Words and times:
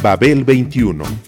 Babel 0.00 0.44
21 0.44 1.02
I 1.02 1.27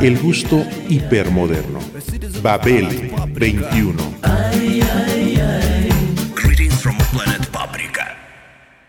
El 0.00 0.18
gusto 0.18 0.64
hipermoderno. 0.88 1.78
Babel 2.42 3.10
21. 3.32 3.94
Greetings 6.34 6.74
from 6.74 6.96
planet 7.12 7.46
Paprika. 7.50 8.16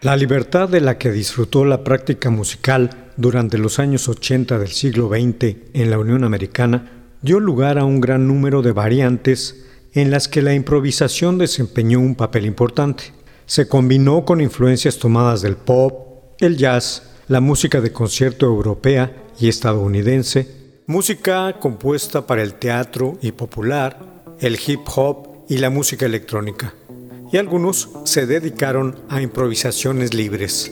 La 0.01 0.15
libertad 0.15 0.69
de 0.69 0.81
la 0.81 0.97
que 0.97 1.11
disfrutó 1.11 1.65
la 1.65 1.83
práctica 1.83 2.29
musical 2.29 2.89
durante 3.17 3.57
los 3.57 3.79
años 3.79 4.07
80 4.07 4.59
del 4.59 4.69
siglo 4.69 5.09
XX 5.09 5.55
en 5.73 5.89
la 5.89 5.99
Unión 5.99 6.23
Americana 6.23 6.91
dio 7.21 7.39
lugar 7.39 7.77
a 7.79 7.85
un 7.85 8.01
gran 8.01 8.27
número 8.27 8.61
de 8.61 8.71
variantes 8.71 9.65
en 9.93 10.11
las 10.11 10.27
que 10.27 10.41
la 10.41 10.53
improvisación 10.53 11.37
desempeñó 11.37 11.99
un 11.99 12.15
papel 12.15 12.45
importante. 12.45 13.13
Se 13.45 13.67
combinó 13.67 14.25
con 14.25 14.41
influencias 14.41 14.97
tomadas 14.97 15.41
del 15.41 15.55
pop, 15.55 16.35
el 16.39 16.57
jazz, 16.57 17.15
la 17.27 17.39
música 17.39 17.81
de 17.81 17.91
concierto 17.91 18.45
europea 18.45 19.15
y 19.39 19.47
estadounidense, 19.47 20.64
música 20.87 21.57
compuesta 21.59 22.27
para 22.27 22.43
el 22.43 22.55
teatro 22.55 23.17
y 23.21 23.31
popular, 23.31 23.97
el 24.39 24.59
hip 24.65 24.81
hop 24.95 25.45
y 25.49 25.57
la 25.57 25.69
música 25.71 26.05
electrónica. 26.05 26.75
Y 27.31 27.37
algunos 27.37 27.89
se 28.03 28.27
dedicaron 28.27 28.99
a 29.09 29.21
improvisaciones 29.21 30.13
libres. 30.13 30.71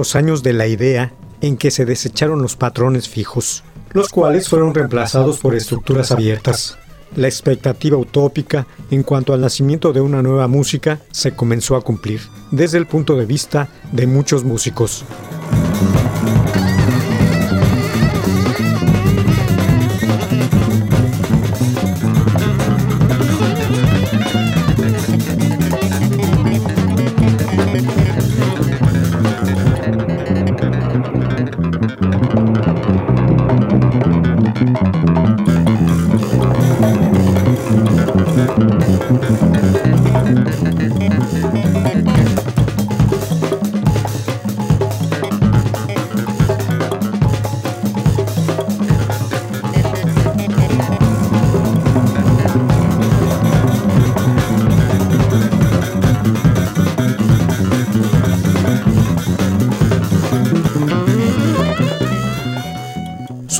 Los 0.00 0.16
años 0.16 0.42
de 0.42 0.54
la 0.54 0.66
idea 0.66 1.12
en 1.42 1.58
que 1.58 1.70
se 1.70 1.84
desecharon 1.84 2.40
los 2.40 2.56
patrones 2.56 3.06
fijos, 3.06 3.62
los 3.92 4.08
cuales 4.08 4.48
fueron 4.48 4.72
reemplazados 4.72 5.40
por 5.40 5.54
estructuras 5.54 6.10
abiertas. 6.10 6.78
La 7.16 7.28
expectativa 7.28 7.98
utópica 7.98 8.66
en 8.90 9.02
cuanto 9.02 9.34
al 9.34 9.42
nacimiento 9.42 9.92
de 9.92 10.00
una 10.00 10.22
nueva 10.22 10.48
música 10.48 11.00
se 11.10 11.32
comenzó 11.32 11.76
a 11.76 11.82
cumplir, 11.82 12.22
desde 12.50 12.78
el 12.78 12.86
punto 12.86 13.14
de 13.14 13.26
vista 13.26 13.68
de 13.92 14.06
muchos 14.06 14.42
músicos. 14.42 15.04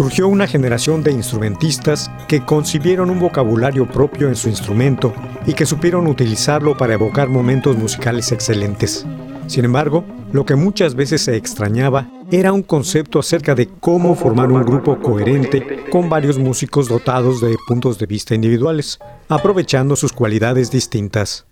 Surgió 0.00 0.28
una 0.28 0.46
generación 0.46 1.02
de 1.02 1.12
instrumentistas 1.12 2.10
que 2.26 2.42
concibieron 2.42 3.10
un 3.10 3.18
vocabulario 3.18 3.86
propio 3.86 4.28
en 4.28 4.34
su 4.34 4.48
instrumento 4.48 5.12
y 5.44 5.52
que 5.52 5.66
supieron 5.66 6.06
utilizarlo 6.06 6.74
para 6.74 6.94
evocar 6.94 7.28
momentos 7.28 7.76
musicales 7.76 8.32
excelentes. 8.32 9.04
Sin 9.46 9.66
embargo, 9.66 10.02
lo 10.32 10.46
que 10.46 10.54
muchas 10.54 10.94
veces 10.94 11.20
se 11.20 11.36
extrañaba 11.36 12.08
era 12.30 12.50
un 12.50 12.62
concepto 12.62 13.18
acerca 13.18 13.54
de 13.54 13.68
cómo 13.68 14.14
formar 14.14 14.50
un 14.50 14.64
grupo 14.64 14.98
coherente 14.98 15.84
con 15.90 16.08
varios 16.08 16.38
músicos 16.38 16.88
dotados 16.88 17.42
de 17.42 17.54
puntos 17.68 17.98
de 17.98 18.06
vista 18.06 18.34
individuales, 18.34 18.98
aprovechando 19.28 19.96
sus 19.96 20.14
cualidades 20.14 20.70
distintas. 20.70 21.44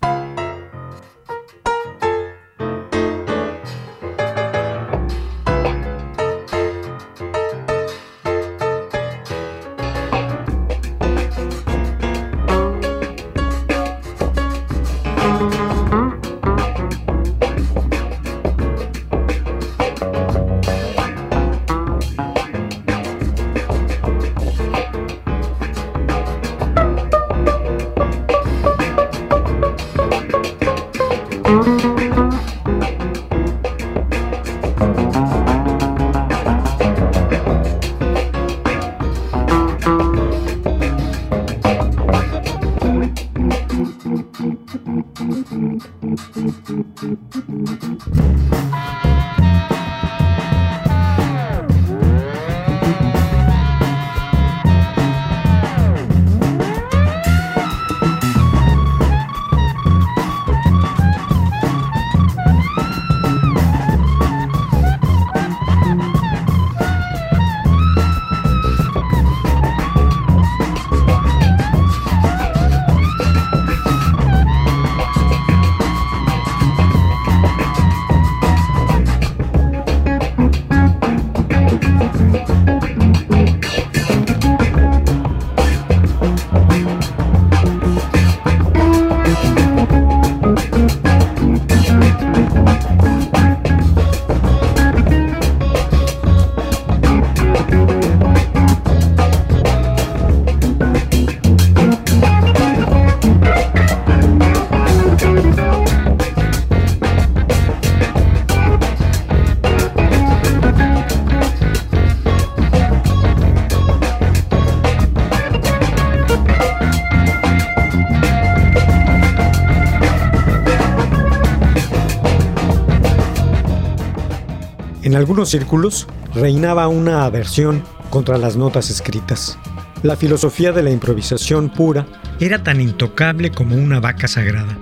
En 125.08 125.16
algunos 125.16 125.49
círculos 125.49 126.06
reinaba 126.34 126.87
una 126.87 127.25
aversión 127.25 127.82
contra 128.10 128.37
las 128.37 128.56
notas 128.56 128.90
escritas. 128.90 129.58
La 130.02 130.16
filosofía 130.16 130.70
de 130.70 130.82
la 130.82 130.90
improvisación 130.90 131.70
pura 131.70 132.06
era 132.40 132.62
tan 132.62 132.78
intocable 132.78 133.50
como 133.50 133.75
una 133.75 134.00
vaca 134.00 134.28
sagrada. 134.28 134.76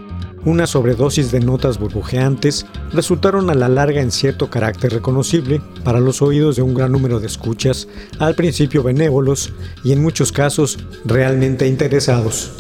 Una 0.45 0.67
sobredosis 0.67 1.31
de 1.31 1.39
notas 1.39 1.79
burbujeantes 1.79 2.67
resultaron 2.93 3.51
a 3.51 3.55
la 3.55 3.69
larga 3.69 4.01
en 4.01 4.11
cierto 4.11 4.51
carácter 4.51 4.95
reconocible 4.95 5.61
para 5.85 6.01
los 6.01 6.21
oídos 6.21 6.57
de 6.57 6.63
un 6.63 6.75
gran 6.75 6.91
número 6.91 7.21
de 7.21 7.29
escuchas, 7.29 7.87
al 8.19 8.35
principio 8.35 8.83
benévolos 8.83 9.53
y 9.85 9.93
en 9.93 10.03
muchos 10.03 10.33
casos 10.33 10.77
realmente 11.05 11.69
interesados. 11.69 12.51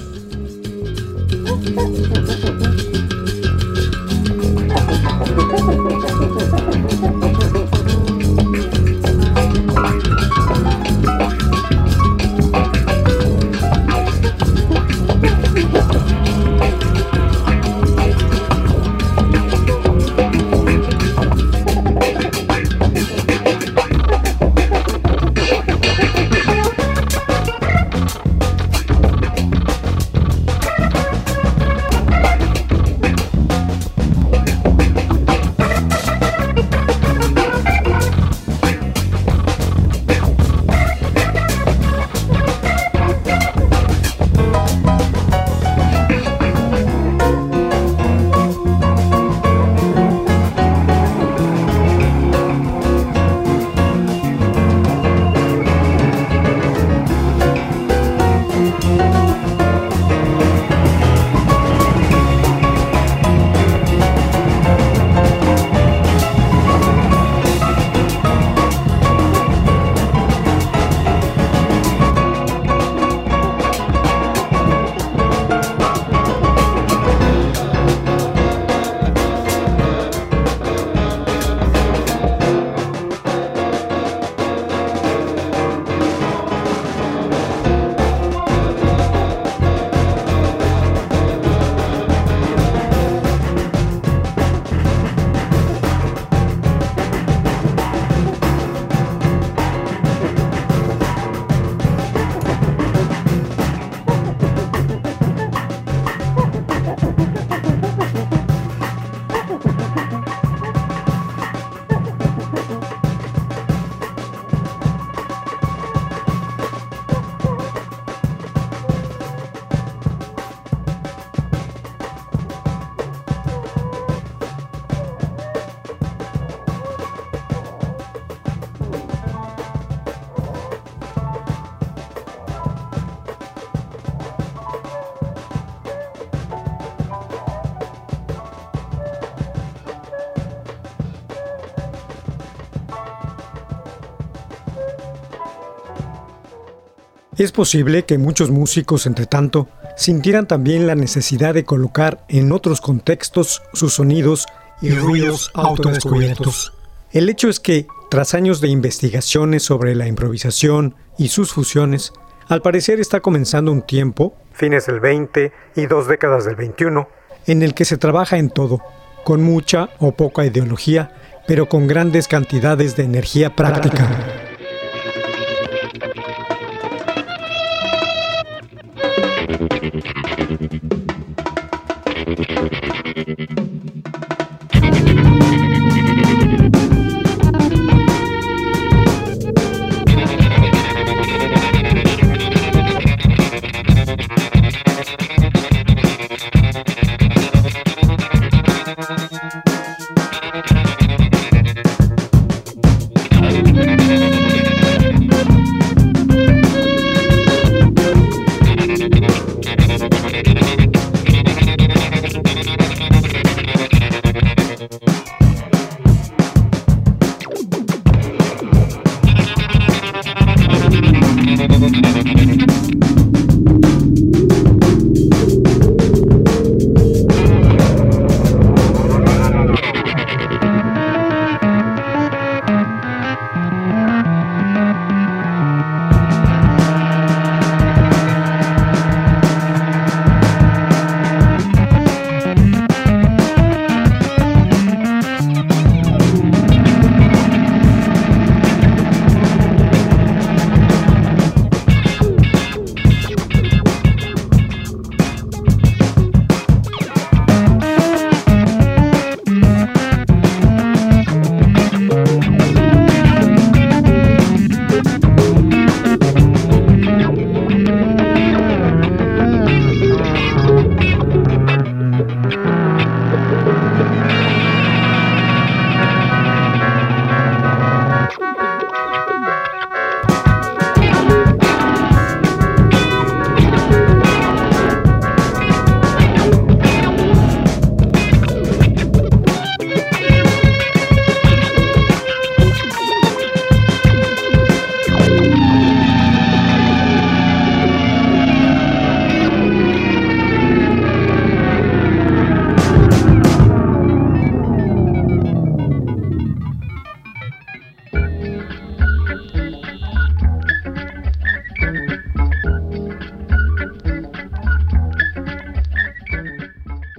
Es 147.38 147.52
posible 147.52 148.06
que 148.06 148.16
muchos 148.16 148.50
músicos, 148.50 149.04
entre 149.04 149.26
tanto, 149.26 149.68
sintieran 149.94 150.48
también 150.48 150.86
la 150.86 150.94
necesidad 150.94 151.52
de 151.52 151.64
colocar 151.64 152.24
en 152.28 152.50
otros 152.50 152.80
contextos 152.80 153.62
sus 153.74 153.94
sonidos 153.94 154.46
y 154.80 154.90
ruidos 154.90 155.50
autodescubiertos. 155.52 156.72
El 157.12 157.28
hecho 157.28 157.50
es 157.50 157.60
que, 157.60 157.86
tras 158.10 158.32
años 158.32 158.62
de 158.62 158.68
investigaciones 158.68 159.62
sobre 159.62 159.94
la 159.94 160.06
improvisación 160.06 160.94
y 161.18 161.28
sus 161.28 161.52
fusiones, 161.52 162.14
al 162.48 162.62
parecer 162.62 163.00
está 163.00 163.20
comenzando 163.20 163.70
un 163.70 163.82
tiempo, 163.82 164.34
fines 164.52 164.86
del 164.86 165.00
20 165.00 165.52
y 165.76 165.86
dos 165.86 166.08
décadas 166.08 166.46
del 166.46 166.56
21, 166.56 167.06
en 167.46 167.62
el 167.62 167.74
que 167.74 167.84
se 167.84 167.98
trabaja 167.98 168.38
en 168.38 168.48
todo, 168.48 168.80
con 169.24 169.42
mucha 169.42 169.90
o 169.98 170.12
poca 170.12 170.46
ideología, 170.46 171.42
pero 171.46 171.68
con 171.68 171.86
grandes 171.86 172.28
cantidades 172.28 172.96
de 172.96 173.02
energía 173.02 173.54
práctica. 173.54 174.08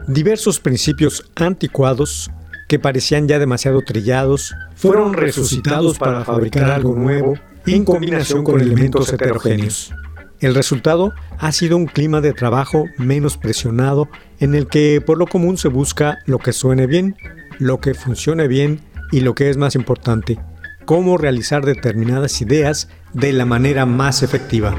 Diversos 0.07 0.61
principios 0.61 1.29
anticuados, 1.35 2.31
que 2.69 2.79
parecían 2.79 3.27
ya 3.27 3.39
demasiado 3.39 3.81
trillados, 3.81 4.55
fueron 4.75 5.13
resucitados 5.13 5.97
para 5.97 6.23
fabricar 6.23 6.71
algo 6.71 6.95
nuevo 6.95 7.33
en 7.65 7.83
combinación 7.83 8.45
con 8.45 8.61
elementos 8.61 9.11
heterogéneos. 9.11 9.93
El 10.39 10.55
resultado 10.55 11.13
ha 11.39 11.51
sido 11.51 11.75
un 11.75 11.87
clima 11.87 12.21
de 12.21 12.31
trabajo 12.31 12.85
menos 12.97 13.37
presionado 13.37 14.07
en 14.39 14.55
el 14.55 14.67
que 14.67 15.01
por 15.05 15.17
lo 15.17 15.27
común 15.27 15.57
se 15.57 15.67
busca 15.67 16.19
lo 16.25 16.39
que 16.39 16.53
suene 16.53 16.87
bien, 16.87 17.17
lo 17.59 17.81
que 17.81 17.93
funcione 17.93 18.47
bien 18.47 18.81
y 19.11 19.21
lo 19.21 19.35
que 19.35 19.49
es 19.49 19.57
más 19.57 19.75
importante, 19.75 20.39
cómo 20.85 21.17
realizar 21.17 21.65
determinadas 21.65 22.41
ideas 22.41 22.87
de 23.13 23.33
la 23.33 23.45
manera 23.45 23.85
más 23.85 24.23
efectiva. 24.23 24.73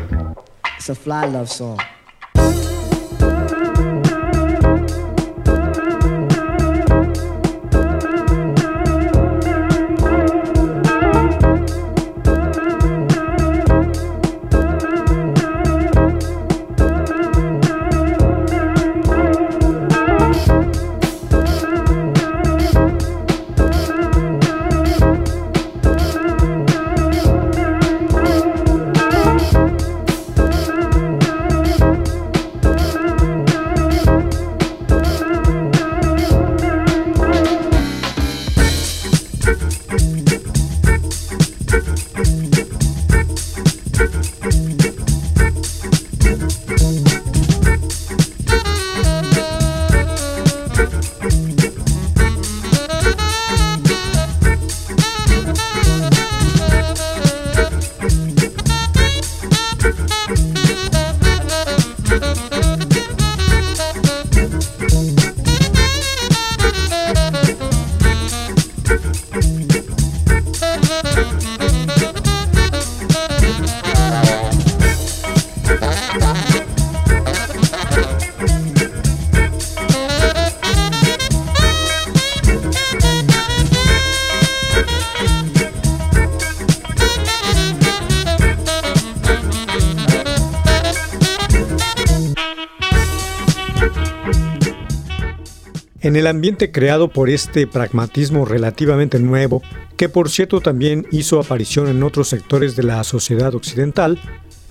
En 96.08 96.16
el 96.16 96.26
ambiente 96.26 96.72
creado 96.72 97.08
por 97.08 97.28
este 97.28 97.66
pragmatismo 97.66 98.46
relativamente 98.46 99.18
nuevo, 99.18 99.60
que 99.98 100.08
por 100.08 100.30
cierto 100.30 100.62
también 100.62 101.06
hizo 101.10 101.38
aparición 101.38 101.86
en 101.86 102.02
otros 102.02 102.30
sectores 102.30 102.76
de 102.76 102.82
la 102.82 103.04
sociedad 103.04 103.54
occidental, 103.54 104.18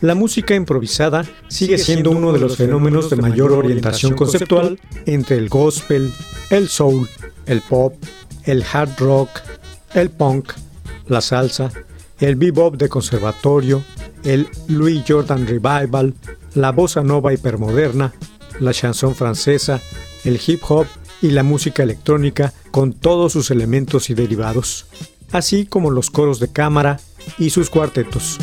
la 0.01 0.15
música 0.15 0.55
improvisada 0.55 1.25
sigue 1.47 1.77
siendo 1.77 2.09
uno 2.09 2.33
de 2.33 2.39
los 2.39 2.57
fenómenos 2.57 3.11
de 3.11 3.17
mayor 3.17 3.51
orientación 3.51 4.15
conceptual. 4.15 4.79
entre 5.05 5.37
el 5.37 5.47
gospel, 5.47 6.11
el 6.49 6.69
soul, 6.69 7.07
el 7.45 7.61
pop, 7.61 7.93
el 8.45 8.63
hard 8.73 8.97
rock, 8.97 9.29
el 9.93 10.09
punk, 10.09 10.53
la 11.05 11.21
salsa, 11.21 11.71
el 12.19 12.35
bebop 12.35 12.77
de 12.77 12.89
conservatorio, 12.89 13.83
el 14.23 14.47
Louis 14.69 15.03
Jordan 15.07 15.45
Revival, 15.45 16.15
la 16.55 16.71
bossa 16.71 17.03
nova 17.03 17.31
hipermoderna, 17.31 18.11
la 18.59 18.73
chanson 18.73 19.13
francesa, 19.13 19.79
el 20.25 20.41
hip 20.43 20.63
hop 20.67 20.87
y 21.21 21.31
la 21.31 21.43
música 21.43 21.83
electrónica 21.83 22.53
con 22.71 22.93
todos 22.93 23.33
sus 23.33 23.51
elementos 23.51 24.09
y 24.09 24.13
derivados, 24.13 24.85
así 25.31 25.65
como 25.65 25.91
los 25.91 26.09
coros 26.09 26.39
de 26.39 26.51
cámara 26.51 26.99
y 27.37 27.49
sus 27.49 27.69
cuartetos. 27.69 28.37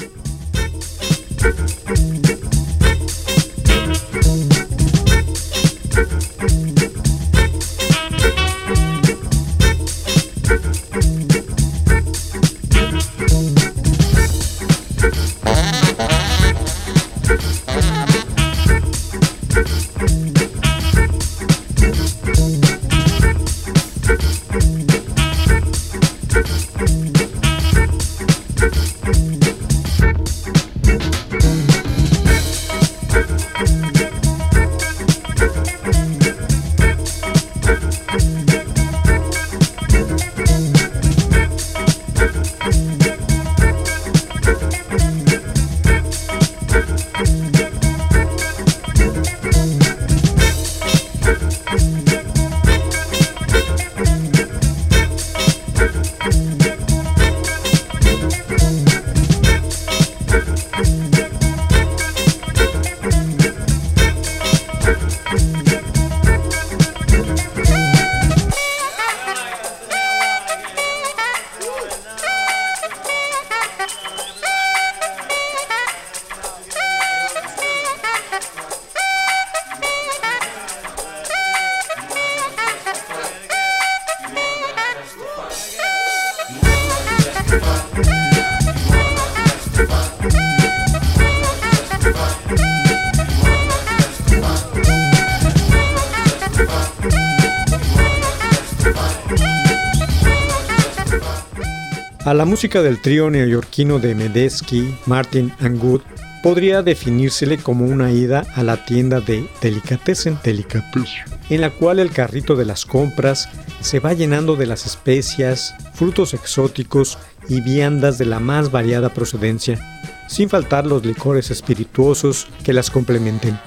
A 102.25 102.33
la 102.33 102.47
música 102.47 102.81
del 102.81 103.03
trío 103.03 103.29
neoyorquino 103.29 103.99
de 103.99 104.15
Medesky, 104.15 104.97
Martin 105.05 105.53
and 105.61 105.79
Good 105.79 106.01
podría 106.43 106.83
definírsele 106.83 107.59
como 107.59 107.85
una 107.85 108.13
ida 108.13 108.47
a 108.55 108.63
la 108.63 108.83
tienda 108.87 109.21
de 109.21 109.47
Delicatessen, 109.61 110.39
en 110.43 111.61
la 111.61 111.69
cual 111.69 111.99
el 111.99 112.11
carrito 112.11 112.57
de 112.57 112.65
las 112.65 112.87
compras 112.87 113.51
se 113.83 114.01
va 114.01 114.15
llenando 114.15 114.57
de 114.57 114.65
las 114.65 114.87
especias, 114.87 115.75
frutos 115.93 116.33
exóticos 116.33 117.19
y 117.47 117.61
viandas 117.61 118.17
de 118.17 118.25
la 118.25 118.41
más 118.41 118.71
variada 118.71 119.11
procedencia, 119.11 119.79
sin 120.27 120.49
faltar 120.49 120.87
los 120.87 121.05
licores 121.05 121.51
espirituosos 121.51 122.47
que 122.65 122.73
las 122.73 122.91
complementen. 122.91 123.59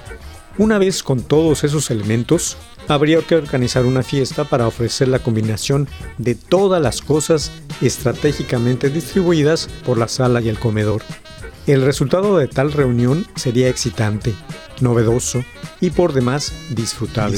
Una 0.58 0.80
vez 0.80 1.04
con 1.04 1.22
todos 1.22 1.64
esos 1.64 1.92
elementos, 1.92 2.58
habría 2.88 3.22
que 3.22 3.36
organizar 3.36 3.86
una 3.86 4.02
fiesta 4.02 4.44
para 4.44 4.66
ofrecer 4.66 5.08
la 5.08 5.20
combinación 5.20 5.88
de 6.18 6.34
todas 6.34 6.82
las 6.82 7.02
cosas 7.02 7.52
estratégicamente 7.82 8.90
distribuidas 8.90 9.68
por 9.86 10.00
la 10.00 10.08
sala 10.08 10.42
y 10.42 10.50
el 10.50 10.58
comedor. 10.58 11.04
El 11.68 11.84
resultado 11.84 12.38
de 12.38 12.48
tal 12.48 12.72
reunión 12.72 13.28
sería 13.36 13.70
excitante, 13.70 14.34
novedoso 14.82 15.44
y 15.80 15.92
por 15.92 16.14
demás 16.14 16.52
disfrutable. 16.72 17.38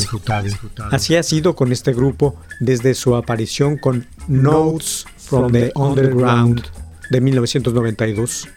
Así 0.91 1.15
ha 1.17 1.23
sido 1.23 1.55
con 1.55 1.73
este 1.73 1.93
grupo 1.93 2.39
desde 2.61 2.93
su 2.93 3.15
aparición 3.15 3.77
con 3.77 4.07
Notes 4.29 5.05
from 5.17 5.51
the 5.51 5.73
Underground 5.75 6.63
de 7.09 7.19
1992. 7.19 8.47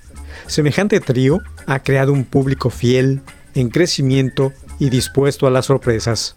Semejante 0.47 1.01
trío 1.01 1.41
ha 1.67 1.81
creado 1.81 2.13
un 2.13 2.25
público 2.25 2.71
fiel, 2.71 3.23
en 3.55 3.69
crecimiento 3.71 4.53
y 4.79 4.91
dispuesto 4.91 5.47
a 5.47 5.51
las 5.51 5.67
sorpresas. 5.67 6.35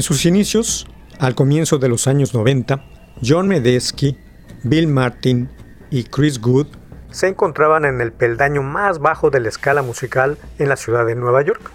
En 0.00 0.04
sus 0.04 0.24
inicios, 0.24 0.86
al 1.18 1.34
comienzo 1.34 1.76
de 1.76 1.90
los 1.90 2.06
años 2.06 2.32
90, 2.32 2.82
John 3.22 3.48
Medesky, 3.48 4.16
Bill 4.62 4.86
Martin 4.86 5.50
y 5.90 6.04
Chris 6.04 6.40
Good 6.40 6.68
se 7.10 7.28
encontraban 7.28 7.84
en 7.84 8.00
el 8.00 8.10
peldaño 8.10 8.62
más 8.62 8.98
bajo 8.98 9.28
de 9.28 9.40
la 9.40 9.50
escala 9.50 9.82
musical 9.82 10.38
en 10.58 10.70
la 10.70 10.76
ciudad 10.76 11.04
de 11.04 11.16
Nueva 11.16 11.42
York. 11.42 11.70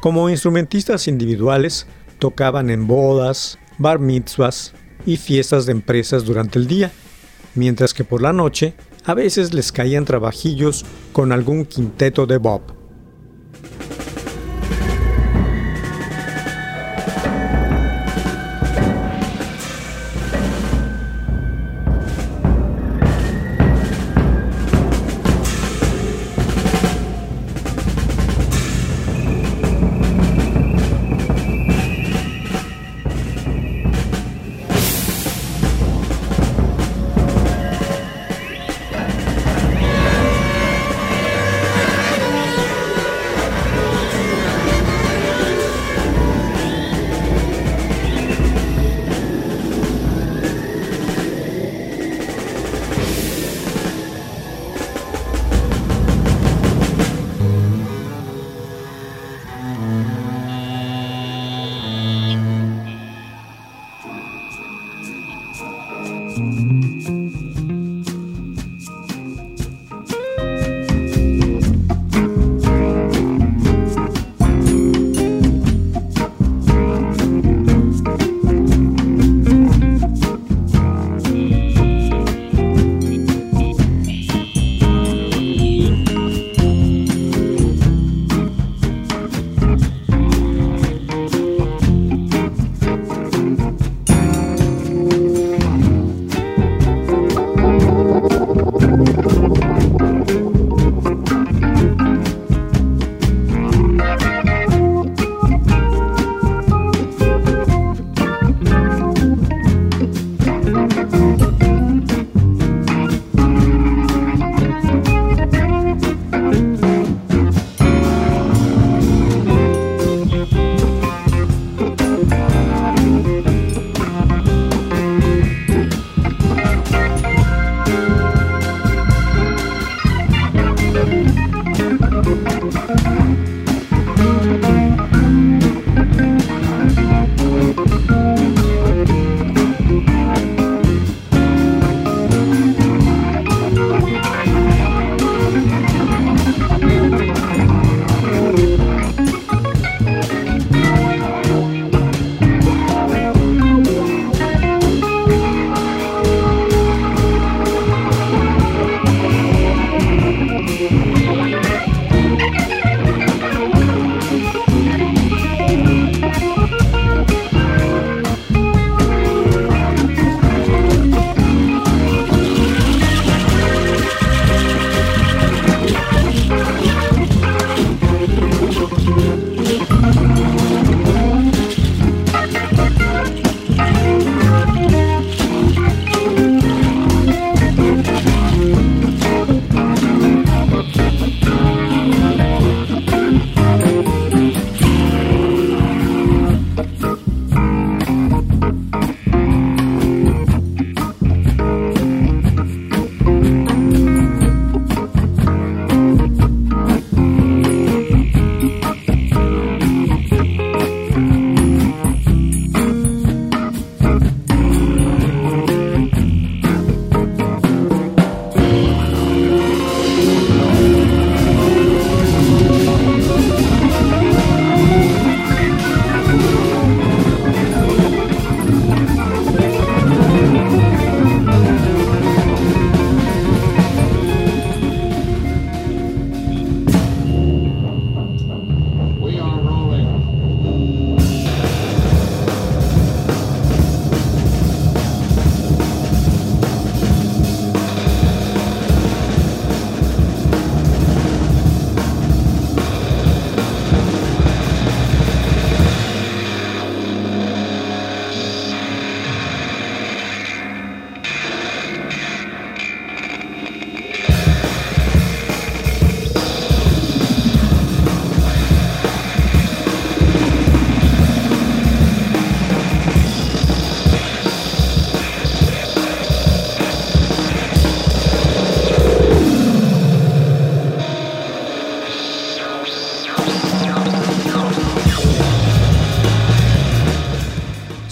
Como 0.00 0.30
instrumentistas 0.30 1.06
individuales, 1.06 1.86
tocaban 2.18 2.70
en 2.70 2.86
bodas, 2.86 3.58
bar 3.76 3.98
mitzvahs 3.98 4.72
y 5.04 5.18
fiestas 5.18 5.66
de 5.66 5.72
empresas 5.72 6.24
durante 6.24 6.58
el 6.58 6.68
día, 6.68 6.92
mientras 7.54 7.92
que 7.92 8.04
por 8.04 8.22
la 8.22 8.32
noche 8.32 8.72
a 9.04 9.12
veces 9.12 9.52
les 9.52 9.70
caían 9.70 10.06
trabajillos 10.06 10.86
con 11.12 11.30
algún 11.30 11.66
quinteto 11.66 12.24
de 12.24 12.38
Bob. 12.38 12.75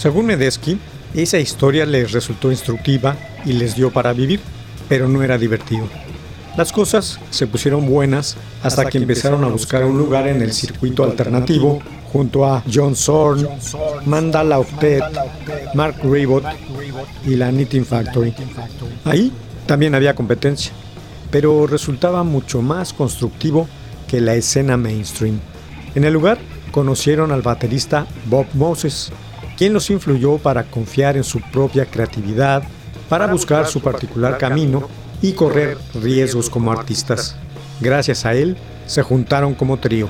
Según 0.05 0.27
Medesky, 0.27 0.77
esa 1.15 1.39
historia 1.39 1.83
les 1.83 2.11
resultó 2.11 2.51
instructiva 2.51 3.17
y 3.43 3.53
les 3.53 3.75
dio 3.75 3.89
para 3.89 4.13
vivir, 4.13 4.39
pero 4.87 5.07
no 5.07 5.23
era 5.23 5.35
divertido. 5.35 5.87
Las 6.55 6.71
cosas 6.71 7.19
se 7.31 7.47
pusieron 7.47 7.87
buenas 7.87 8.37
hasta, 8.61 8.85
que, 8.85 8.99
empezaron 8.99 9.43
a 9.43 9.47
buscar 9.47 9.83
un 9.83 9.97
lugar 9.97 10.27
en 10.27 10.43
el 10.43 10.53
circuito 10.53 11.03
alternativo 11.03 11.79
junto 12.13 12.45
a 12.45 12.61
John 12.71 12.95
Zorn, 12.95 13.47
Mandala 14.05 14.59
Octet, 14.59 15.01
Mark 15.73 15.95
Ribot 16.03 16.43
y 17.25 17.35
la 17.35 17.49
Knitting 17.49 17.83
Factory. 17.83 18.31
Ahí 19.05 19.31
también 19.65 19.95
había 19.95 20.13
competencia, 20.13 20.71
pero 21.31 21.65
resultaba 21.65 22.23
mucho 22.23 22.61
más 22.61 22.93
constructivo 22.93 23.67
que 24.07 24.21
la 24.21 24.35
escena 24.35 24.77
mainstream. 24.77 25.39
En 25.95 26.03
el 26.03 26.13
lugar 26.13 26.37
conocieron 26.69 27.31
al 27.31 27.41
baterista 27.41 28.05
Bob 28.29 28.45
Moses, 28.53 29.11
quien 29.57 29.73
los 29.73 29.89
influyó 29.89 30.37
para 30.37 30.63
confiar 30.63 31.17
en 31.17 31.23
su 31.23 31.39
propia 31.39 31.85
creatividad, 31.85 32.63
para 33.09 33.27
buscar 33.27 33.67
su 33.67 33.81
particular 33.81 34.37
camino 34.37 34.89
y 35.21 35.33
correr 35.33 35.77
riesgos 35.93 36.49
como 36.49 36.71
artistas. 36.71 37.35
Gracias 37.79 38.25
a 38.25 38.33
él, 38.33 38.57
se 38.85 39.01
juntaron 39.01 39.53
como 39.53 39.77
trío. 39.77 40.09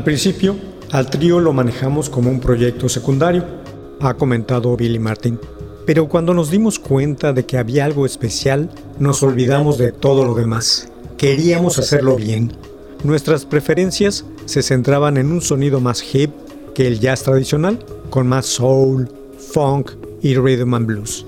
Al 0.00 0.04
principio, 0.04 0.56
al 0.92 1.10
trío 1.10 1.40
lo 1.40 1.52
manejamos 1.52 2.08
como 2.08 2.30
un 2.30 2.40
proyecto 2.40 2.88
secundario, 2.88 3.44
ha 4.00 4.14
comentado 4.14 4.74
Billy 4.74 4.98
Martin. 4.98 5.38
Pero 5.84 6.08
cuando 6.08 6.32
nos 6.32 6.50
dimos 6.50 6.78
cuenta 6.78 7.34
de 7.34 7.44
que 7.44 7.58
había 7.58 7.84
algo 7.84 8.06
especial, 8.06 8.70
nos 8.98 9.22
olvidamos 9.22 9.76
de 9.76 9.92
todo 9.92 10.24
lo 10.24 10.34
demás. 10.34 10.90
Queríamos 11.18 11.78
hacerlo 11.78 12.16
bien. 12.16 12.54
Nuestras 13.04 13.44
preferencias 13.44 14.24
se 14.46 14.62
centraban 14.62 15.18
en 15.18 15.30
un 15.30 15.42
sonido 15.42 15.80
más 15.80 16.02
hip 16.14 16.30
que 16.74 16.86
el 16.86 16.98
jazz 16.98 17.22
tradicional, 17.22 17.78
con 18.08 18.26
más 18.26 18.46
soul, 18.46 19.06
funk 19.52 19.90
y 20.22 20.34
rhythm 20.34 20.72
and 20.72 20.86
blues. 20.86 21.26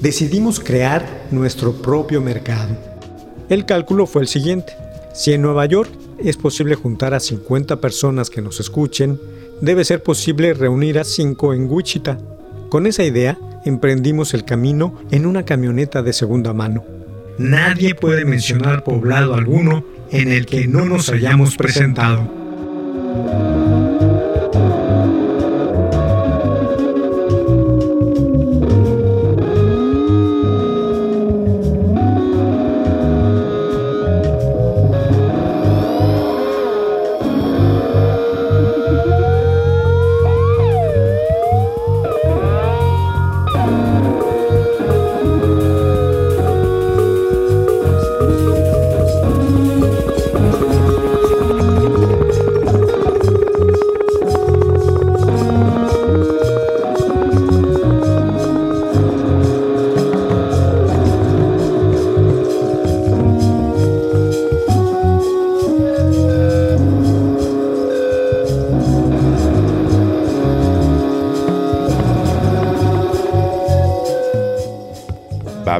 Decidimos 0.00 0.60
crear 0.60 1.26
nuestro 1.32 1.72
propio 1.72 2.20
mercado. 2.20 2.76
El 3.48 3.66
cálculo 3.66 4.06
fue 4.06 4.22
el 4.22 4.28
siguiente. 4.28 4.74
Si 5.12 5.32
en 5.32 5.42
Nueva 5.42 5.66
York 5.66 5.90
es 6.18 6.36
posible 6.36 6.74
juntar 6.74 7.14
a 7.14 7.20
50 7.20 7.80
personas 7.80 8.30
que 8.30 8.42
nos 8.42 8.60
escuchen, 8.60 9.20
debe 9.60 9.84
ser 9.84 10.02
posible 10.02 10.54
reunir 10.54 10.98
a 10.98 11.04
5 11.04 11.54
en 11.54 11.70
Wichita. 11.70 12.18
Con 12.68 12.86
esa 12.86 13.04
idea, 13.04 13.38
emprendimos 13.64 14.34
el 14.34 14.44
camino 14.44 14.94
en 15.10 15.26
una 15.26 15.44
camioneta 15.44 16.02
de 16.02 16.12
segunda 16.12 16.52
mano. 16.52 16.84
Nadie 17.38 17.94
puede 17.94 18.24
mencionar 18.24 18.82
poblado 18.82 19.34
alguno 19.34 19.84
en 20.10 20.32
el 20.32 20.46
que 20.46 20.66
no 20.66 20.84
nos 20.84 21.10
hayamos 21.10 21.56
presentado. 21.56 22.28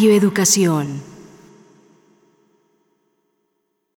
Radio 0.00 0.16
Educación. 0.16 1.09